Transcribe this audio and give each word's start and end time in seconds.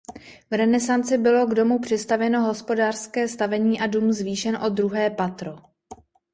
V 0.51 0.53
renesanci 0.53 1.17
bylo 1.17 1.47
k 1.47 1.53
domu 1.53 1.79
přistavěno 1.79 2.41
hospodářské 2.41 3.27
stavení 3.27 3.79
a 3.81 3.87
dům 3.87 4.11
zvýšen 4.11 4.57
o 4.65 4.69
druhé 4.69 5.09
patro. 5.09 5.57